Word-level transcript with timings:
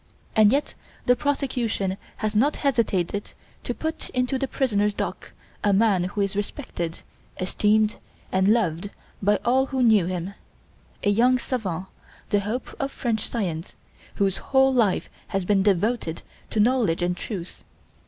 And 0.35 0.51
yet 0.51 0.73
the 1.05 1.15
prosecution 1.15 1.95
has 2.17 2.33
not 2.35 2.55
hesitated 2.65 3.33
to 3.63 3.75
put 3.75 4.09
into 4.15 4.39
the 4.39 4.47
prisoner's 4.47 4.95
dock 4.95 5.31
a 5.63 5.73
man 5.73 6.05
who 6.05 6.21
is 6.21 6.35
respected, 6.35 7.03
esteemed, 7.39 7.97
and 8.31 8.47
loved 8.47 8.89
by 9.21 9.35
all 9.45 9.67
who 9.67 9.83
knew 9.83 10.07
him 10.07 10.33
a 11.03 11.11
young 11.11 11.37
savant, 11.37 11.85
the 12.31 12.39
hope 12.39 12.75
of 12.79 12.91
French 12.91 13.29
science, 13.29 13.75
whose 14.15 14.37
whole 14.37 14.73
life 14.73 15.07
has 15.27 15.45
been 15.45 15.61
devoted 15.61 16.23
to 16.49 16.59
knowledge 16.59 17.03
and 17.03 17.15
truth. 17.15 17.63